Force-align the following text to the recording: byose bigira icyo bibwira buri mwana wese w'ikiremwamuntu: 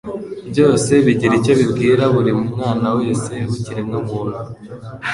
byose 0.49 0.91
bigira 1.05 1.33
icyo 1.39 1.53
bibwira 1.59 2.03
buri 2.13 2.31
mwana 2.51 2.89
wese 2.97 3.33
w'ikiremwamuntu: 3.49 4.39